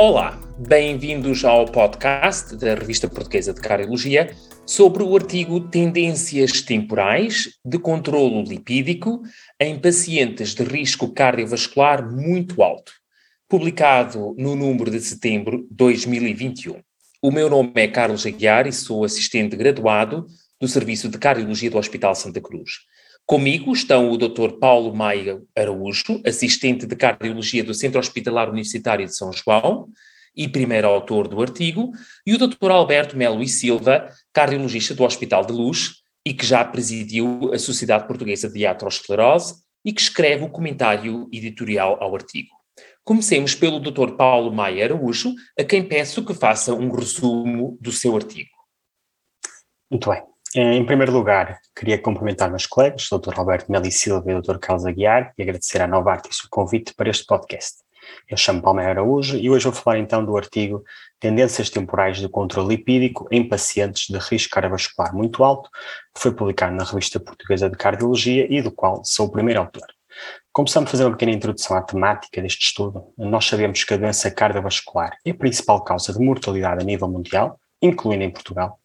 [0.00, 4.32] Olá, bem-vindos ao podcast da Revista Portuguesa de Cardiologia
[4.64, 9.22] sobre o artigo Tendências Temporais de Controlo Lipídico
[9.58, 12.92] em Pacientes de Risco Cardiovascular Muito Alto,
[13.48, 16.76] publicado no número de setembro de 2021.
[17.20, 20.26] O meu nome é Carlos Aguiar e sou assistente graduado
[20.60, 22.70] do Serviço de Cardiologia do Hospital Santa Cruz.
[23.28, 24.52] Comigo estão o Dr.
[24.58, 29.90] Paulo Maia Araújo, assistente de cardiologia do Centro Hospitalar Universitário de São João,
[30.34, 31.90] e primeiro autor do artigo,
[32.26, 32.70] e o Dr.
[32.70, 38.06] Alberto Melo e Silva, cardiologista do Hospital de Luz e que já presidiu a Sociedade
[38.06, 42.56] Portuguesa de Aterosclerose e que escreve o comentário editorial ao artigo.
[43.04, 44.16] Comecemos pelo Dr.
[44.16, 48.48] Paulo Maia Araújo, a quem peço que faça um resumo do seu artigo.
[49.90, 50.22] Muito bem.
[50.60, 53.38] Em primeiro lugar, queria cumprimentar meus colegas, Dr.
[53.38, 54.58] Alberto Melo e Silva e Dr.
[54.58, 57.76] Carlos Aguiar, e agradecer à Nova Artis o convite para este podcast.
[58.28, 60.82] Eu chamo Palmeira Araújo e hoje vou falar então do artigo
[61.20, 65.70] Tendências Temporais do Controle Lipídico em Pacientes de Risco Cardiovascular Muito Alto,
[66.12, 69.86] que foi publicado na Revista Portuguesa de Cardiologia e do qual sou o primeiro autor.
[70.52, 73.12] Começamos a fazer uma pequena introdução à temática deste estudo.
[73.16, 77.60] Nós sabemos que a doença cardiovascular é a principal causa de mortalidade a nível mundial,
[77.80, 78.80] incluindo em Portugal,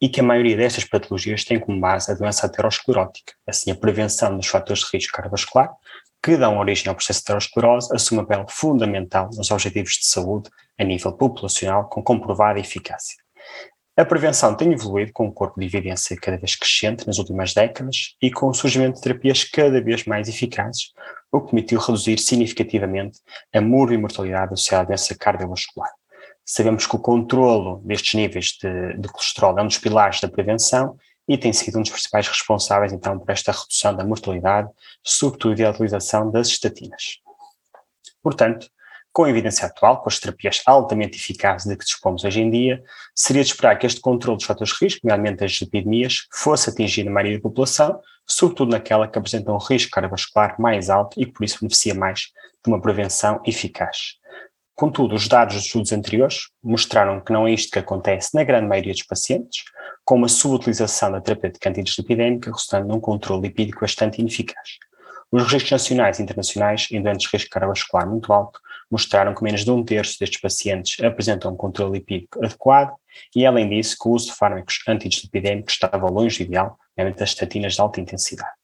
[0.00, 4.36] e que a maioria destas patologias tem como base a doença aterosclerótica, assim a prevenção
[4.36, 5.70] dos fatores de risco cardiovascular
[6.22, 10.50] que dão origem ao processo de aterosclerose assume um papel fundamental nos objetivos de saúde
[10.78, 13.16] a nível populacional com comprovada eficácia.
[13.96, 18.14] A prevenção tem evoluído com um corpo de evidência cada vez crescente nas últimas décadas
[18.22, 20.92] e com o surgimento de terapias cada vez mais eficazes,
[21.32, 23.18] o que permitiu reduzir significativamente
[23.52, 25.90] a mortalidade associada a doença cardiovascular.
[26.50, 30.96] Sabemos que o controlo destes níveis de, de colesterol é um dos pilares da prevenção
[31.28, 34.66] e tem sido um dos principais responsáveis, então, por esta redução da mortalidade,
[35.04, 37.18] sobretudo a utilização das estatinas.
[38.22, 38.66] Portanto,
[39.12, 42.82] com a evidência atual, com as terapias altamente eficazes de que dispomos hoje em dia,
[43.14, 47.10] seria de esperar que este controle dos fatores de risco, nomeadamente as epidemias, fosse atingido
[47.10, 51.32] na maioria da população, sobretudo naquela que apresenta um risco cardiovascular mais alto e que
[51.32, 52.20] por isso beneficia mais
[52.64, 54.16] de uma prevenção eficaz.
[54.78, 58.68] Contudo, os dados dos estudos anteriores mostraram que não é isto que acontece na grande
[58.68, 59.64] maioria dos pacientes,
[60.04, 64.78] com uma subutilização da terapêutica antidislipidémica resultando num controle lipídico bastante ineficaz.
[65.32, 69.64] Os registros nacionais e internacionais em doentes de risco cardiovascular muito alto mostraram que menos
[69.64, 72.94] de um terço destes pacientes apresentam um controle lipídico adequado
[73.34, 77.30] e, além disso, que o uso de fármacos antidislipidémicos estava longe do ideal, nomeadamente das
[77.30, 78.57] estatinas de alta intensidade.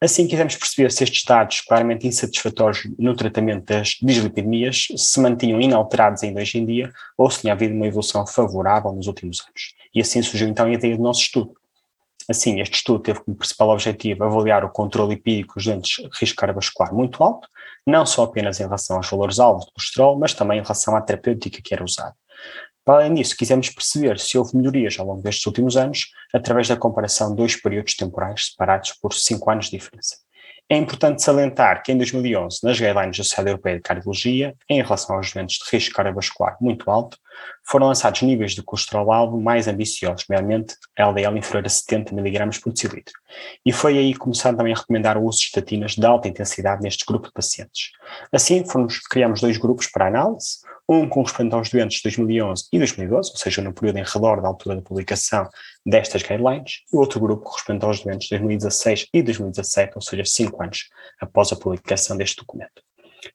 [0.00, 6.22] Assim, quisemos perceber se estes dados, claramente insatisfatórios no tratamento das dislipidemias, se mantinham inalterados
[6.22, 9.74] ainda hoje em dia ou se tinha havido uma evolução favorável nos últimos anos.
[9.94, 11.54] E assim surgiu então a ideia do nosso estudo.
[12.28, 16.36] Assim, este estudo teve como principal objetivo avaliar o controle lipídico dos doentes de risco
[16.36, 17.48] cardiovascular muito alto,
[17.86, 21.00] não só apenas em relação aos valores alvos de colesterol, mas também em relação à
[21.00, 22.14] terapêutica que era usada.
[22.84, 26.76] Para além disso, quisemos perceber se houve melhorias ao longo destes últimos anos, através da
[26.76, 30.16] comparação de dois períodos temporais separados por cinco anos de diferença.
[30.68, 35.16] É importante salientar que em 2011, nas guidelines da Sociedade Europeia de Cardiologia, em relação
[35.16, 37.18] aos doentes de risco cardiovascular muito alto,
[37.62, 43.12] foram lançados níveis de colesterol-alvo mais ambiciosos, nomeadamente LDL inferior a 70 mg por decilitro.
[43.66, 46.82] E foi aí que começaram também a recomendar o uso de estatinas de alta intensidade
[46.82, 47.90] neste grupo de pacientes.
[48.32, 50.60] Assim, fomos, criamos dois grupos para análise,
[51.00, 54.48] um correspondente aos doentes de 2011 e 2012, ou seja, no período em redor da
[54.48, 55.48] altura da publicação
[55.84, 60.62] destas guidelines, e outro grupo correspondente aos doentes de 2016 e 2017, ou seja, cinco
[60.62, 60.88] anos
[61.20, 62.82] após a publicação deste documento.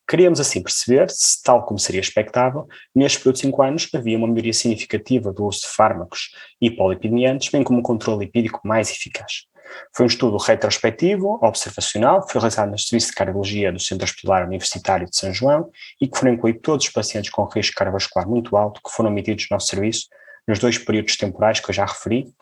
[0.07, 4.27] Queríamos assim perceber se, tal como seria expectável, neste período de 5 anos havia uma
[4.27, 6.31] melhoria significativa do uso de fármacos
[6.61, 9.45] hipolipidemiantes, bem como um controle lipídico mais eficaz.
[9.95, 15.09] Foi um estudo retrospectivo, observacional, foi realizado no Serviço de Cardiologia do Centro Hospitalar Universitário
[15.09, 15.69] de São João
[15.99, 19.47] e que foram incluídos todos os pacientes com risco cardiovascular muito alto que foram admitidos
[19.49, 20.07] no nosso serviço
[20.47, 22.33] nos dois períodos temporais que eu já referi,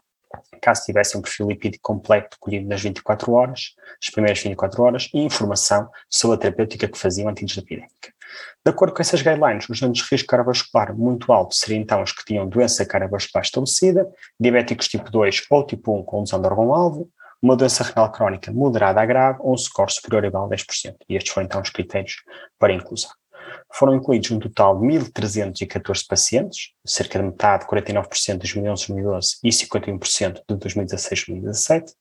[0.62, 5.20] caso tivessem um perfil lipídico completo colhido nas 24 horas, as primeiras 24 horas, e
[5.20, 8.14] informação sobre a terapêutica que faziam antidislipidémica.
[8.66, 12.12] De acordo com essas guidelines, os danos de risco cardiovascular muito alto seriam então os
[12.12, 14.08] que tinham doença cardiovascular estabelecida,
[14.40, 17.10] diabéticos tipo 2 ou tipo 1 com lesão de órgão-alvo,
[17.46, 20.96] uma doença renal crónica moderada a grave ou um score superior ou igual a 10%.
[21.08, 22.16] E estes foram então os critérios
[22.58, 23.12] para inclusão.
[23.72, 29.50] Foram incluídos um total de 1.314 pacientes, cerca de metade, 49% de 2011 2012 e
[29.50, 31.94] 51% de 2016 2017,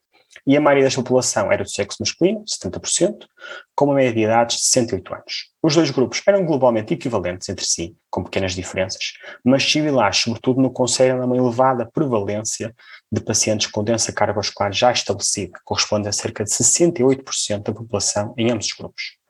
[0.46, 3.26] e a maioria desta população era do sexo masculino, 70%,
[3.74, 5.50] com uma média de idades de 68 anos.
[5.62, 9.12] Os dois grupos eram globalmente equivalentes entre si, com pequenas diferenças,
[9.44, 12.74] mas similares, sobretudo no conselho a uma elevada prevalência
[13.10, 18.50] de pacientes com doença cardiovascular já estabelecida, correspondendo a cerca de 68% da população em
[18.50, 19.23] ambos os grupos.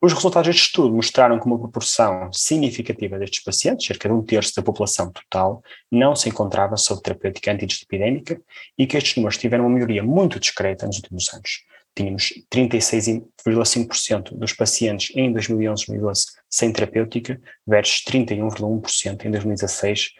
[0.00, 4.54] Os resultados deste estudo mostraram que uma proporção significativa destes pacientes, cerca de um terço
[4.54, 8.40] da população total, não se encontrava sob terapêutica antidislipidémica
[8.78, 11.64] e que estes números tiveram uma melhoria muito discreta nos últimos anos.
[11.94, 20.10] Tínhamos 36,5% dos pacientes em 2011-2012 sem terapêutica versus 31,1% em 2016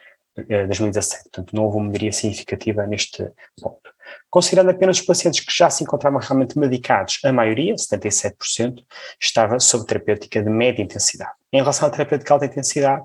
[0.45, 1.23] 2017.
[1.23, 3.27] Portanto, não houve uma melhoria significativa neste
[3.59, 3.96] ponto.
[4.29, 8.83] Considerando apenas os pacientes que já se encontravam realmente medicados, a maioria, 77%,
[9.21, 11.31] estava sob terapêutica de média intensidade.
[11.51, 13.03] Em relação à terapêutica alta intensidade,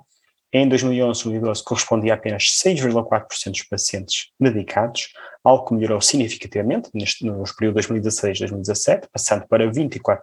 [0.54, 5.08] em 2011 2012 correspondia a apenas 6,4% dos pacientes medicados,
[5.42, 10.18] algo que melhorou significativamente neste, nos períodos 2016-2017, passando para 24%,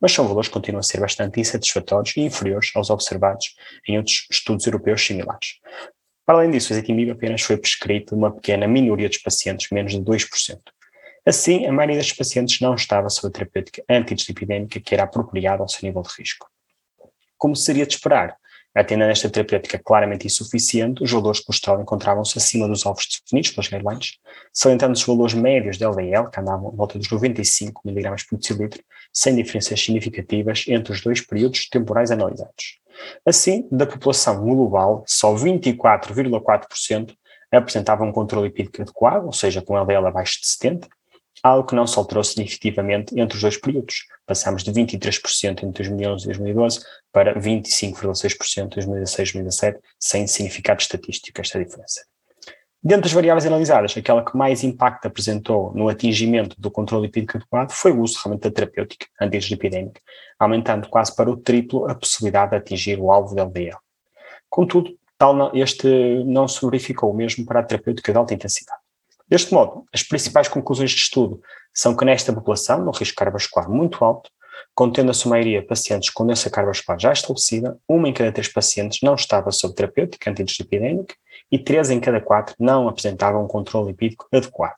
[0.00, 3.54] mas são valores que continuam a ser bastante insatisfatórios e inferiores aos observados
[3.86, 5.60] em outros estudos europeus similares.
[6.26, 10.00] Para além disso, o azitimib apenas foi prescrito uma pequena minoria dos pacientes, menos de
[10.00, 10.58] 2%.
[11.24, 15.68] Assim, a maioria destes pacientes não estava sob a terapêutica antidislipidémica que era apropriada ao
[15.68, 16.48] seu nível de risco.
[17.38, 18.36] Como seria de esperar,
[18.74, 23.52] atendendo a esta terapêutica claramente insuficiente, os valores de colesterol encontravam-se acima dos alvos definidos
[23.52, 24.18] pelas guidelines,
[24.52, 28.82] salientando os valores médios de LDL, que andavam em volta dos 95 mg por decilitro,
[29.12, 32.80] sem diferenças significativas entre os dois períodos temporais analisados.
[33.24, 37.14] Assim, da população global, só 24,4%
[37.50, 40.88] apresentavam um controle lipídico adequado, ou seja, com LDL abaixo de 70,
[41.42, 44.06] algo que não se alterou significativamente entre os dois períodos.
[44.26, 46.80] Passamos de 23% entre 2011 e 2012
[47.12, 52.04] para 25,6% em 2016 e 2017, sem significado estatístico esta diferença.
[52.82, 57.72] Dentro das variáveis analisadas, aquela que mais impacto apresentou no atingimento do controle lipídico adequado
[57.72, 60.00] foi o uso realmente da terapêutica antidislipidémica,
[60.38, 63.76] aumentando quase para o triplo a possibilidade de atingir o alvo da LDL.
[64.48, 68.80] Contudo, tal não, este não se verificou mesmo para a terapêutica de alta intensidade.
[69.28, 71.40] Deste modo, as principais conclusões de estudo
[71.74, 74.30] são que nesta população, no risco cardiovascular muito alto,
[74.74, 79.00] contendo a sua maioria pacientes com doença cardiovascular já estabelecida, uma em cada três pacientes
[79.02, 81.14] não estava sob terapêutica antidislipidémica
[81.50, 84.76] e três em cada quatro não apresentavam um controle lipídico adequado.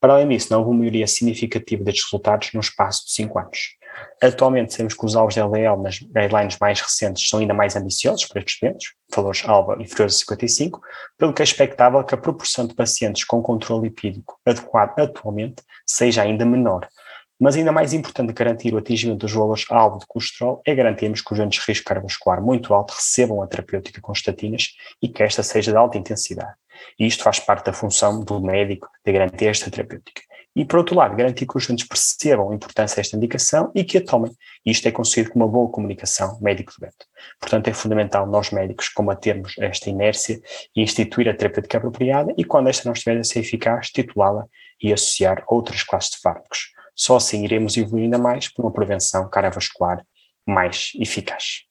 [0.00, 3.76] Para além disso, não houve uma maioria significativa destes resultados no espaço de cinco anos.
[4.22, 8.26] Atualmente, sabemos que os alvos de LDL nas guidelines mais recentes são ainda mais ambiciosos
[8.26, 10.80] para estes eventos, valores alvo inferiores a 55,
[11.16, 16.22] pelo que é expectável que a proporção de pacientes com controle lipídico adequado atualmente seja
[16.22, 16.88] ainda menor,
[17.38, 21.38] mas ainda mais importante garantir o atingimento dos valores-alvo de colesterol é garantirmos que os
[21.38, 25.70] doentes de risco cardiovascular muito alto recebam a terapêutica com estatinas e que esta seja
[25.70, 26.54] de alta intensidade.
[26.98, 30.22] E isto faz parte da função do médico de garantir esta terapêutica.
[30.58, 33.98] E, por outro lado, garantir que os doentes percebam a importância desta indicação e que
[33.98, 34.32] a tomem.
[34.66, 36.96] E isto é conseguido com uma boa comunicação médico-doente.
[37.38, 40.40] Portanto, é fundamental nós médicos combatermos esta inércia
[40.74, 44.46] e instituir a terapêutica apropriada e, quando esta não estiver a ser eficaz, titulá-la
[44.82, 46.72] e associar outras classes de fármacos.
[46.98, 50.04] Só assim iremos evoluir ainda mais para uma prevenção cardiovascular
[50.46, 51.62] mais eficaz.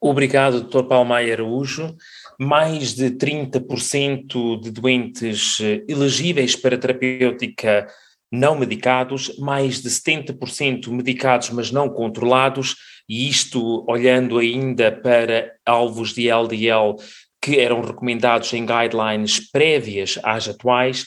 [0.00, 0.84] Obrigado, Dr.
[0.84, 1.94] Palmaia Araújo.
[2.38, 7.86] Mais de 30% de doentes eh, elegíveis para terapêutica
[8.32, 12.76] não medicados, mais de 70% medicados, mas não controlados,
[13.08, 16.94] e isto olhando ainda para alvos de LDL
[17.42, 21.06] que eram recomendados em guidelines prévias às atuais,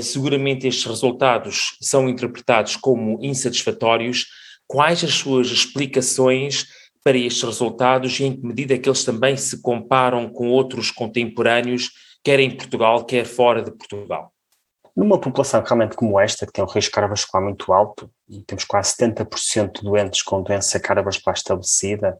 [0.00, 4.26] seguramente estes resultados são interpretados como insatisfatórios.
[4.66, 6.66] Quais as suas explicações
[7.04, 10.90] para estes resultados e em que medida é que eles também se comparam com outros
[10.90, 11.90] contemporâneos,
[12.24, 14.32] quer em Portugal, quer fora de Portugal?
[14.96, 18.94] Numa população realmente como esta, que tem um risco cardiovascular muito alto, e temos quase
[18.96, 22.16] 70% de doentes com doença cardiovascular estabelecida,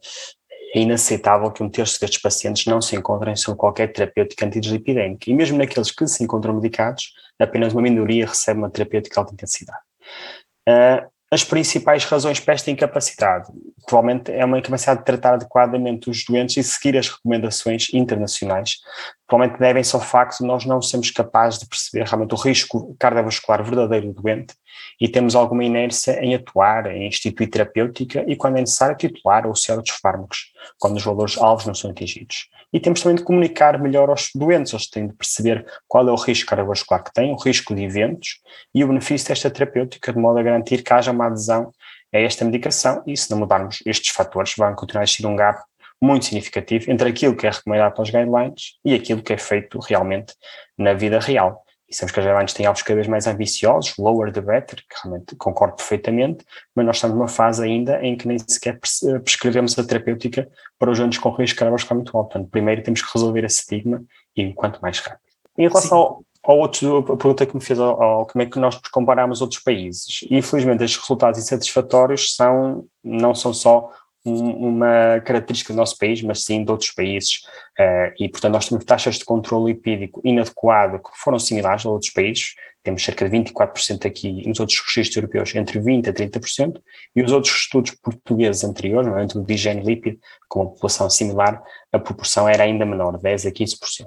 [0.75, 5.31] é inaceitável que um terço destes pacientes não se encontrem sob qualquer terapêutica antidislipidémica.
[5.31, 9.35] E mesmo naqueles que se encontram medicados, apenas uma minoria recebe uma terapêutica de alta
[9.35, 9.81] intensidade.
[10.69, 13.51] Uh, as principais razões para esta incapacidade,
[13.87, 18.77] provavelmente é uma incapacidade de tratar adequadamente os doentes e seguir as recomendações internacionais,
[19.27, 23.63] provavelmente devem-se ao facto de nós não sermos capazes de perceber realmente o risco cardiovascular
[23.63, 24.55] verdadeiro do doente
[25.01, 29.55] e temos alguma inércia em atuar, em instituir terapêutica e quando é necessário titular ou
[29.71, 32.49] outros fármacos, quando os valores alvos não são atingidos.
[32.73, 36.17] E temos também de comunicar melhor aos doentes, eles têm de perceber qual é o
[36.17, 38.41] risco cardiovascular que têm, o risco de eventos
[38.75, 41.73] e o benefício desta terapêutica, de modo a garantir que haja uma adesão
[42.13, 45.61] a esta medicação e se não mudarmos estes fatores, vai continuar a existir um gap
[46.05, 50.35] muito significativo entre aquilo que é recomendado pelas guidelines e aquilo que é feito realmente
[50.77, 51.65] na vida real.
[51.89, 54.97] E sabemos que as guidelines têm alvos cada vez mais ambiciosos, lower the better, que
[55.03, 56.45] realmente concordo perfeitamente,
[56.75, 58.79] mas nós estamos numa fase ainda em que nem sequer
[59.23, 62.33] prescrevemos a terapêutica para os doentes com risco cardiovascular muito alto.
[62.33, 64.03] Portanto, primeiro temos que resolver esse estigma
[64.37, 65.21] e quanto mais rápido.
[65.57, 68.59] Em relação ao, ao outro, a pergunta que me fez ao, ao, como é que
[68.59, 70.23] nós comparamos outros países.
[70.29, 73.91] E, infelizmente, estes resultados insatisfatórios são, não são só
[74.25, 77.43] uma característica do nosso país, mas sim de outros países.
[77.79, 82.11] Uh, e, portanto, nós temos taxas de controle lipídico inadequado que foram similares a outros
[82.11, 82.55] países.
[82.83, 86.81] Temos cerca de 24% aqui, nos outros registros europeus, entre 20% a 30%,
[87.17, 89.23] e os outros estudos portugueses anteriores, é?
[89.23, 91.63] entre o de higiene lípido, com uma população similar,
[91.93, 94.07] a proporção era ainda menor, 10% a 15%.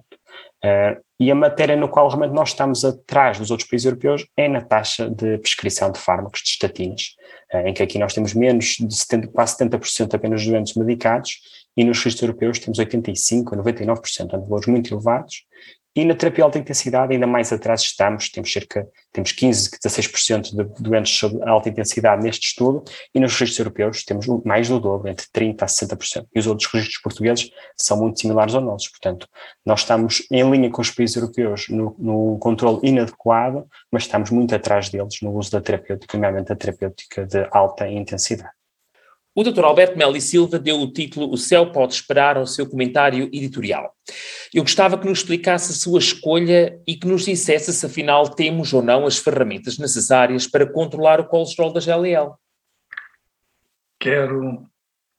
[0.63, 4.47] Uh, e a matéria no qual realmente nós estamos atrás dos outros países europeus é
[4.47, 7.15] na taxa de prescrição de fármacos, de estatinas,
[7.53, 11.39] uh, em que aqui nós temos menos de 70, quase 70% apenas de doentes medicados
[11.75, 15.43] e nos registros europeus temos 85% a 99%, valores muito elevados,
[15.97, 20.83] e na terapia alta intensidade, ainda mais atrás estamos, temos cerca, temos 15, 16% de
[20.83, 22.83] doentes sob alta intensidade neste estudo,
[23.15, 26.27] e nos registros europeus temos mais do dobro, entre 30% a 60%.
[26.35, 28.89] E os outros registros portugueses são muito similares aos nossos.
[28.89, 29.27] Portanto,
[29.65, 34.53] nós estamos em linha com os países europeus no, no controle inadequado, mas estamos muito
[34.53, 38.56] atrás deles no uso da terapêutica, nomeadamente a terapêutica de alta intensidade.
[39.37, 39.63] O Dr.
[39.65, 43.93] Alberto Meli Silva deu o título O Céu Pode Esperar ao seu comentário editorial.
[44.51, 48.73] Eu gostava que nos explicasse a sua escolha e que nos dissesse se afinal temos
[48.73, 52.33] ou não as ferramentas necessárias para controlar o colesterol da GLL.
[53.99, 54.65] Quero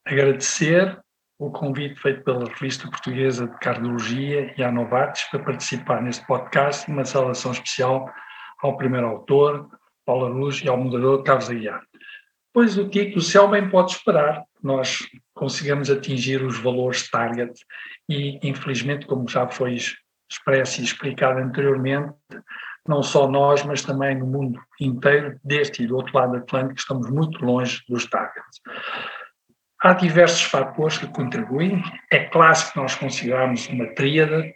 [0.05, 0.99] agradecer
[1.39, 6.91] o convite feito pela Revista Portuguesa de Cardiologia e a Novartis para participar neste podcast,
[6.91, 8.13] uma saudação especial
[8.61, 9.69] ao primeiro autor,
[10.05, 11.81] Paula Luz, e ao moderador Carlos Aguiar.
[12.53, 14.99] Pois o título, o céu bem pode esperar, nós
[15.33, 17.53] consigamos atingir os valores target
[18.09, 19.77] e, infelizmente, como já foi
[20.29, 22.13] expresso e explicado anteriormente,
[22.87, 26.79] não só nós, mas também no mundo inteiro, deste e do outro lado do Atlântico,
[26.79, 28.61] estamos muito longe dos targets.
[29.81, 31.81] Há diversos fatores que contribuem.
[32.11, 34.53] É clássico que nós consideramos uma tríade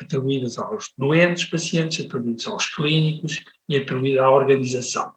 [0.00, 5.14] atribuídas aos doentes, pacientes, atribuídos aos clínicos e atribuída à organização.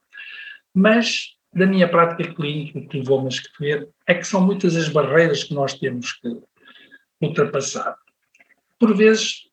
[0.74, 5.44] Mas da minha prática clínica, que levou-me a escrever, é que são muitas as barreiras
[5.44, 6.42] que nós temos que
[7.22, 7.96] ultrapassar.
[8.80, 9.44] Por vezes,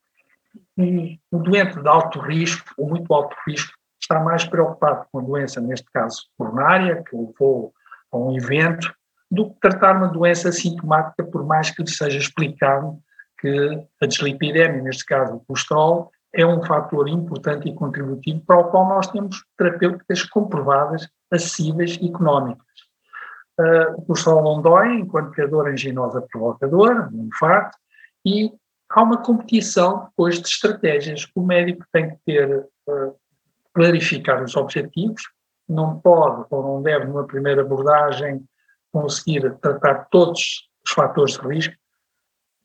[0.77, 5.61] um, doente de alto risco, ou muito alto risco, está mais preocupado com a doença,
[5.61, 7.73] neste caso coronária, que levou
[8.11, 8.93] a um evento,
[9.29, 12.99] do que tratar uma doença sintomática, por mais que lhe seja explicado
[13.39, 18.65] que a dislipidemia, neste caso o colesterol, é um fator importante e contributivo para o
[18.65, 22.65] qual nós temos terapêuticas comprovadas, acessíveis e económicas.
[23.59, 27.77] Uh, o não dói enquanto criador anginosa provocadora, um infarto,
[28.25, 28.51] e
[28.89, 31.27] há uma competição depois de estratégias.
[31.35, 33.15] O médico tem que ter, uh,
[33.73, 35.21] clarificar os objetivos,
[35.67, 38.43] não pode ou não deve, numa primeira abordagem,
[38.91, 41.75] conseguir tratar todos os fatores de risco,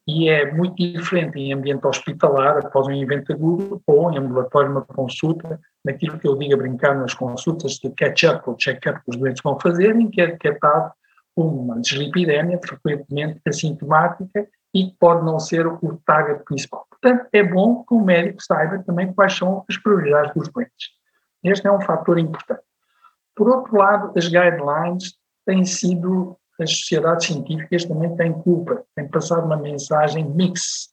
[0.06, 4.82] e é muito diferente em ambiente hospitalar, após um evento agudo, ou em ambulatório, uma
[4.82, 9.16] consulta, naquilo que eu digo a brincar nas consultas de catch-up ou check-up que os
[9.16, 10.92] doentes vão fazer, em que é detectado
[11.34, 16.86] uma dislipidemia, frequentemente assintomática, e que pode não ser o target principal.
[16.90, 20.90] Portanto, é bom que o médico saiba também quais são as prioridades dos doentes.
[21.42, 22.62] Este é um fator importante.
[23.34, 25.14] Por outro lado, as guidelines
[25.46, 30.88] têm sido as sociedades científicas também têm culpa, têm passado uma mensagem mix,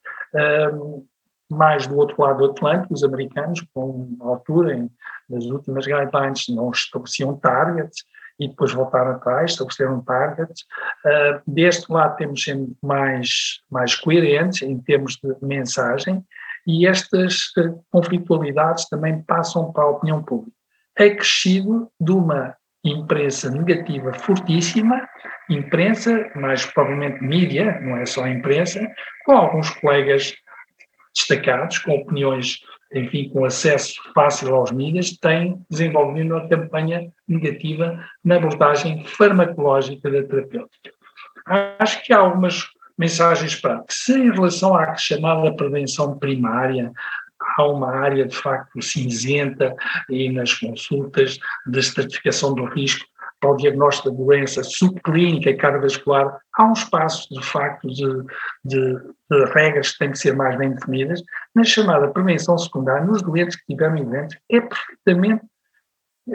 [0.73, 1.05] um,
[1.49, 4.89] mais do outro lado do Atlântico, os americanos, com a altura, em,
[5.29, 8.03] nas últimas guidelines, não estabeleciam targets,
[8.39, 10.63] e depois voltaram atrás, estabeleceram targets.
[11.05, 16.23] Uh, deste lado temos sendo mais, mais coerentes em termos de mensagem,
[16.65, 20.55] e estas uh, conflitualidades também passam para a opinião pública.
[20.97, 25.07] É crescido de uma imprensa negativa fortíssima,
[25.49, 28.85] imprensa, mais provavelmente mídia, não é só imprensa,
[29.25, 30.33] com alguns colegas
[31.15, 32.59] destacados, com opiniões,
[32.93, 40.23] enfim, com acesso fácil aos mídias, têm desenvolvido uma campanha negativa na abordagem farmacológica da
[40.23, 40.91] terapêutica.
[41.79, 43.97] Acho que há algumas mensagens práticas.
[43.97, 46.91] Se em relação à chamada prevenção primária,
[47.57, 49.75] há uma área de facto cinzenta
[50.09, 53.05] e nas consultas de estratificação do risco
[53.43, 58.23] para o diagnóstico da doença subclínica e cardiovascular, há um espaço de facto de,
[58.63, 58.95] de,
[59.29, 61.21] de, regras que têm que ser mais bem definidas.
[61.53, 65.45] Na chamada prevenção secundária, nos doentes que tiveram eventos, é perfeitamente,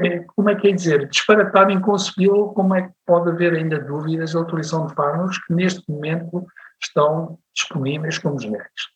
[0.01, 4.35] é, como é que é dizer, disparatado, inconcebível como é que pode haver ainda dúvidas
[4.35, 6.47] da utilização de fármacos que neste momento
[6.83, 8.91] estão disponíveis como genéricos.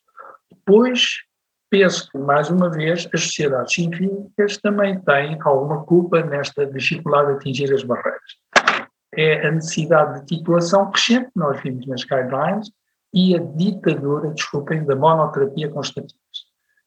[0.51, 1.15] Depois,
[1.73, 7.33] penso que, mais uma vez, as sociedades científicas também têm alguma culpa nesta dificuldade de
[7.33, 8.21] atingir as barreiras.
[9.15, 12.69] É a necessidade de titulação crescente, que nós vimos nas guidelines,
[13.11, 16.13] e a ditadura, desculpem, da monoterapia com estatinas.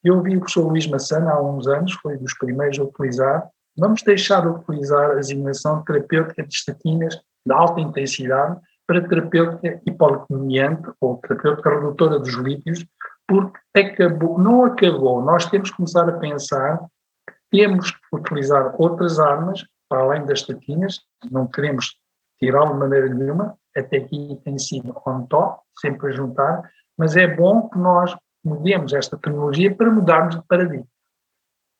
[0.04, 3.48] Eu ouvi o professor Luís Massana há uns anos, foi dos primeiros a utilizar.
[3.76, 10.88] Vamos deixar de utilizar a designação terapêutica de estatinas de alta intensidade para terapêutica hipolicemiante
[11.00, 12.86] ou terapêutica redutora dos lípidos,
[13.26, 15.22] porque acabou, não acabou.
[15.22, 16.78] Nós temos que começar a pensar
[17.26, 21.96] que temos que utilizar outras armas, para além das estatinas, não queremos
[22.38, 27.26] tirá-lo de maneira nenhuma, até aqui tem sido on top, sempre a juntar, mas é
[27.26, 30.86] bom que nós mudemos esta tecnologia para mudarmos de paradigma.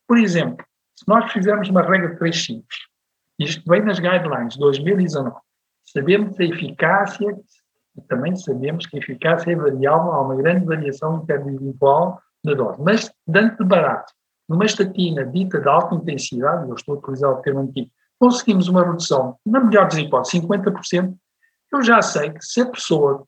[0.06, 2.78] Por exemplo, se nós fizermos uma regra de três simples,
[3.38, 5.36] isto vem nas guidelines de 2019,
[5.84, 7.36] sabemos a eficácia
[7.96, 12.80] e também sabemos que a eficácia é variável, há uma grande variação interindividual da dose,
[12.82, 14.12] mas dando de barato,
[14.48, 18.84] numa estatina dita de alta intensidade, eu estou a utilizar o termo antigo, conseguimos uma
[18.84, 21.14] redução, na melhor das hipóteses, 50%,
[21.72, 23.24] eu já sei que se a pessoa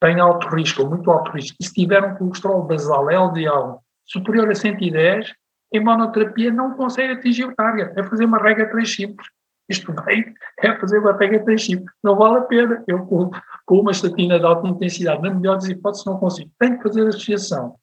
[0.00, 4.50] tem alto risco ou muito alto risco, e se tiver um colesterol basal LDL superior
[4.50, 5.32] a 110,
[5.72, 7.98] em monoterapia não consegue atingir o target.
[7.98, 9.26] É fazer uma regra 3 simples.
[9.68, 11.94] Isto bem, é fazer uma 3 simples.
[12.02, 12.82] Não vale a pena.
[12.86, 13.30] Eu, com,
[13.64, 16.50] com uma estatina de alta intensidade, na melhor das hipóteses, não consigo.
[16.58, 17.76] Tenho que fazer associação.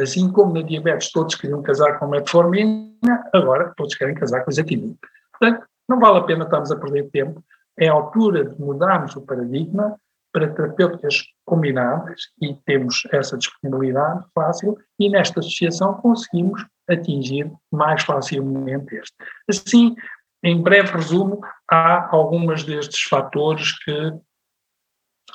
[0.00, 2.94] Assim como na diabetes todos queriam casar com metformina,
[3.32, 4.94] agora todos querem casar com azatimina.
[5.38, 7.42] Portanto, não vale a pena estarmos a perder tempo.
[7.78, 9.98] É a altura de mudarmos o paradigma
[10.32, 18.96] para terapêuticas combinadas e temos essa disponibilidade fácil e nesta associação conseguimos atingir mais facilmente
[18.96, 19.14] este.
[19.48, 19.96] Assim,
[20.46, 24.12] em breve resumo, há algumas destes fatores que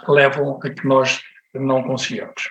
[0.08, 1.20] levam a que nós
[1.54, 2.50] não consigamos.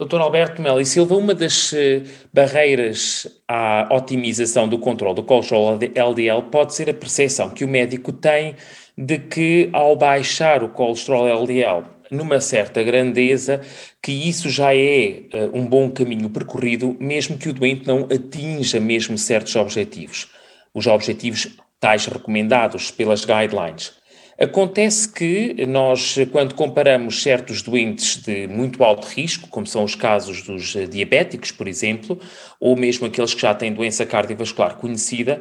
[0.00, 0.16] Dr.
[0.16, 2.02] Alberto Melo e Silva, uma das eh,
[2.34, 8.12] barreiras à otimização do controle do colesterol LDL pode ser a percepção que o médico
[8.12, 8.56] tem
[8.98, 13.60] de que ao baixar o colesterol LDL numa certa grandeza,
[14.02, 18.78] que isso já é uh, um bom caminho percorrido, mesmo que o doente não atinja
[18.78, 20.28] mesmo certos objetivos,
[20.74, 23.92] os objetivos tais recomendados pelas guidelines.
[24.38, 30.42] Acontece que nós, quando comparamos certos doentes de muito alto risco, como são os casos
[30.42, 32.20] dos diabéticos, por exemplo,
[32.60, 35.40] ou mesmo aqueles que já têm doença cardiovascular conhecida,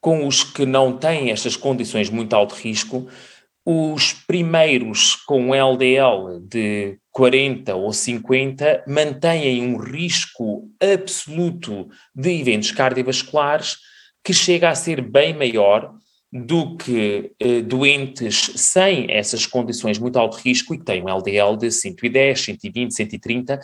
[0.00, 3.08] com os que não têm estas condições de muito alto risco,
[3.66, 13.76] os primeiros com LDL de 40 ou 50 mantêm um risco absoluto de eventos cardiovasculares
[14.24, 15.94] que chega a ser bem maior
[16.32, 21.56] do que eh, doentes sem essas condições muito alto risco e que têm um LDL
[21.56, 23.60] de 110, 120, 130,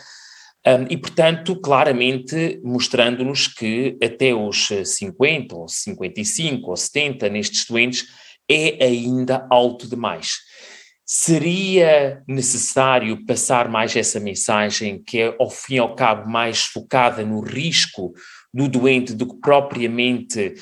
[0.66, 8.04] um, e, portanto, claramente mostrando-nos que até os 50, ou 55, ou 70 nestes doentes
[8.50, 10.38] é ainda alto demais.
[11.04, 17.24] Seria necessário passar mais essa mensagem, que é, ao fim e ao cabo, mais focada
[17.24, 18.12] no risco
[18.52, 20.54] do doente do que propriamente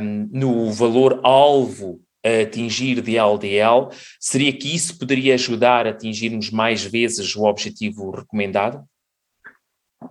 [0.00, 6.84] um, no valor-alvo a atingir de LDL, seria que isso poderia ajudar a atingirmos mais
[6.84, 8.84] vezes o objetivo recomendado?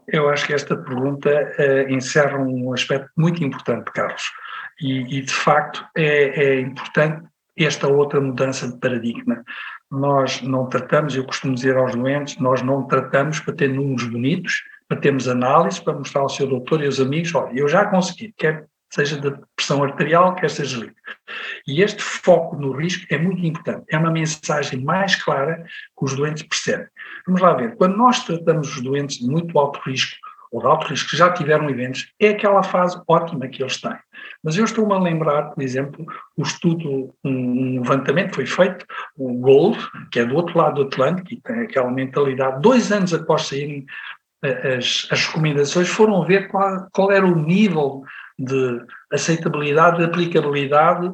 [0.08, 4.24] Eu acho que esta pergunta uh, encerra um aspecto muito importante, Carlos,
[4.80, 7.26] e, e de facto é, é, importante
[7.58, 9.44] esta outra mudança de paradigma.
[9.90, 14.62] Nós não tratamos, eu costumo dizer aos doentes, nós não tratamos para ter números bonitos,
[14.88, 18.34] para termos análise, para mostrar ao seu doutor e aos amigos, olha, eu já consegui,
[18.38, 20.96] quer seja da pressão arterial, quer seja líquida.
[21.68, 23.86] E este foco no risco é muito importante.
[23.90, 25.66] É uma mensagem mais clara
[25.98, 26.88] que os doentes percebem.
[27.26, 27.76] Vamos lá ver.
[27.76, 30.16] Quando nós tratamos os doentes de muito alto risco
[30.52, 33.98] ou de alto risco que já tiveram eventos, é aquela fase ótima que eles têm.
[34.42, 36.06] Mas eu estou-me a lembrar, por exemplo,
[36.38, 38.86] o estudo, um levantamento foi feito,
[39.18, 39.78] o GOLD,
[40.12, 43.86] que é do outro lado do Atlântico, e tem aquela mentalidade, dois anos após saírem
[44.46, 48.04] as, as recomendações, foram ver qual, qual era o nível
[48.38, 48.82] de
[49.12, 51.12] aceitabilidade, de aplicabilidade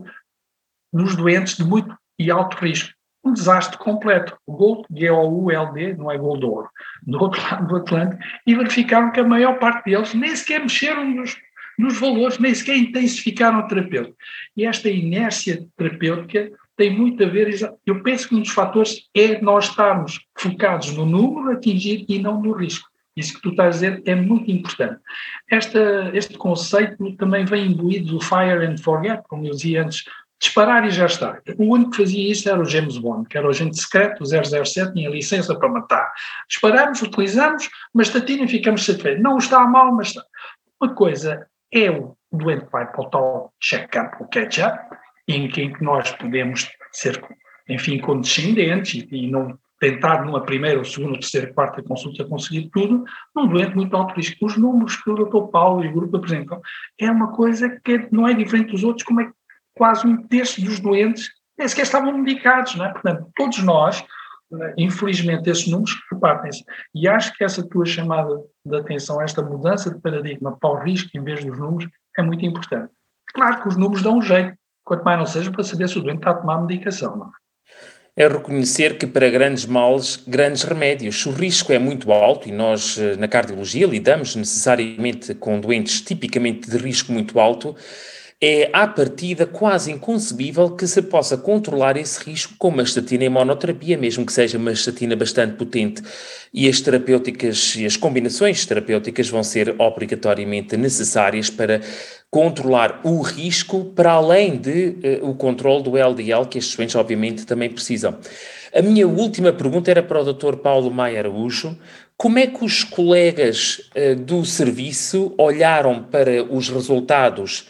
[0.91, 2.91] nos doentes de muito e alto risco.
[3.23, 4.35] Um desastre completo.
[4.47, 6.69] Gold, G-O-U-L-D, não é Gold Ouro,
[7.03, 11.05] do outro lado do Atlântico, e verificaram que a maior parte deles nem sequer mexeram
[11.05, 11.37] nos,
[11.77, 14.17] nos valores, nem sequer intensificaram o terapêutico.
[14.57, 17.53] E esta inércia terapêutica tem muito a ver,
[17.85, 22.17] eu penso que um dos fatores é nós estarmos focados no número a atingir e
[22.17, 22.89] não no risco.
[23.15, 24.99] Isso que tu estás a dizer é muito importante.
[25.49, 30.03] Esta, este conceito também vem imbuído do fire and forget, como eu dizia antes,
[30.41, 31.39] disparar e já está.
[31.57, 34.25] O único que fazia isso era o James Bond, que era o agente secreto, o
[34.25, 36.11] 007, tinha licença para matar.
[36.49, 39.21] Disparamos, utilizamos, mas estatina ficamos satisfeitos.
[39.21, 40.23] Não está mal, mas está.
[40.81, 44.79] Uma coisa é o doente vai para o tal check-up, o catch-up,
[45.27, 47.21] em que nós podemos ser,
[47.69, 52.69] enfim, condescendentes e, e não tentar numa primeira, ou segunda, ou terceira, quarta consulta conseguir
[52.69, 53.03] tudo,
[53.35, 54.45] num doente muito alto risco.
[54.45, 55.49] Os números que o Dr.
[55.51, 56.61] Paulo e o grupo apresentam
[56.99, 59.33] é uma coisa que não é diferente dos outros, como é que
[59.75, 62.89] quase um terço dos doentes nem sequer estavam medicados, não é?
[62.89, 64.05] Portanto, todos nós,
[64.77, 66.63] infelizmente, esses números repartem-se.
[66.93, 71.09] E acho que essa tua chamada de atenção, esta mudança de paradigma para o risco
[71.15, 72.91] em vez dos números, é muito importante.
[73.33, 76.03] Claro que os números dão um jeito, quanto mais não seja para saber se o
[76.03, 77.40] doente está a tomar medicação, não é?
[78.21, 81.19] É reconhecer que para grandes males, grandes remédios.
[81.19, 86.01] Se o risco é muito alto, e nós eh, na cardiologia lidamos necessariamente com doentes
[86.01, 87.75] tipicamente de risco muito alto,
[88.43, 93.29] é à partida quase inconcebível que se possa controlar esse risco com uma estatina em
[93.29, 96.01] monoterapia, mesmo que seja uma estatina bastante potente.
[96.51, 101.81] E as terapêuticas e as combinações terapêuticas vão ser obrigatoriamente necessárias para
[102.31, 107.45] controlar o risco para além de uh, o controle do LDL, que estes doentes obviamente
[107.45, 108.17] também precisam.
[108.73, 110.55] A minha última pergunta era para o Dr.
[110.55, 111.77] Paulo Maia Araújo.
[112.17, 117.67] Como é que os colegas uh, do serviço olharam para os resultados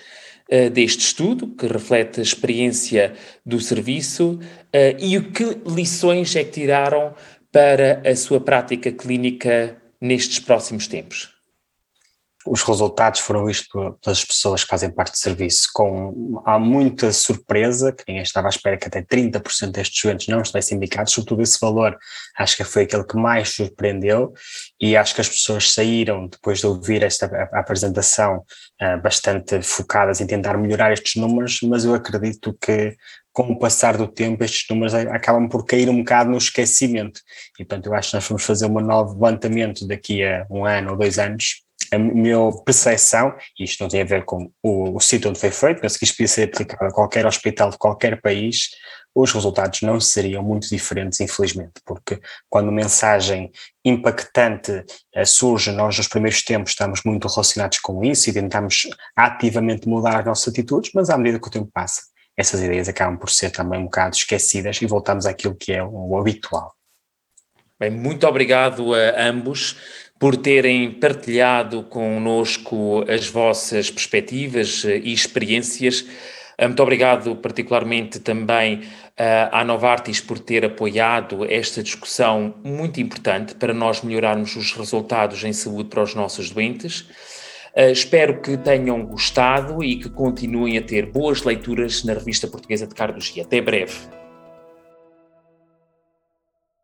[0.52, 3.14] uh, deste estudo, que reflete a experiência
[3.46, 4.40] do serviço,
[5.00, 7.14] e o que lições é que tiraram
[7.52, 11.41] para a sua prática clínica nestes próximos tempos?
[12.46, 13.68] Os resultados foram vistos
[14.02, 18.50] pelas pessoas que fazem parte do serviço com há muita surpresa, que ninguém estava à
[18.50, 21.98] espera que até 30% destes doentes não estivessem indicados, sobretudo esse valor
[22.38, 24.34] acho que foi aquele que mais surpreendeu
[24.80, 28.44] e acho que as pessoas saíram depois de ouvir esta apresentação
[28.82, 32.96] uh, bastante focadas em tentar melhorar estes números, mas eu acredito que
[33.34, 37.22] com o passar do tempo, estes números acabam por cair um bocado no esquecimento.
[37.58, 40.92] E, portanto, eu acho que nós vamos fazer um novo levantamento daqui a um ano
[40.92, 45.00] ou dois anos a minha percepção, e isto não tem a ver com o, o
[45.00, 48.22] sítio onde foi feito, mas que isto podia ser aplicado a qualquer hospital de qualquer
[48.22, 48.70] país,
[49.14, 53.52] os resultados não seriam muito diferentes, infelizmente, porque quando mensagem
[53.84, 59.88] impactante uh, surge, nós nos primeiros tempos estamos muito relacionados com isso e tentamos ativamente
[59.88, 62.04] mudar as nossas atitudes, mas à medida que o tempo passa,
[62.38, 66.18] essas ideias acabam por ser também um bocado esquecidas e voltamos àquilo que é o
[66.18, 66.74] habitual.
[67.78, 69.76] Bem, muito obrigado a ambos
[70.22, 76.06] por terem partilhado connosco as vossas perspectivas eh, e experiências.
[76.60, 78.82] Eh, muito obrigado particularmente também
[79.18, 85.44] eh, à Novartis por ter apoiado esta discussão muito importante para nós melhorarmos os resultados
[85.44, 87.10] em saúde para os nossos doentes.
[87.76, 92.94] espero que tenham gostado e que continuem a ter boas leituras na Revista Portuguesa de
[92.94, 93.42] Cardiologia.
[93.42, 94.21] Até breve.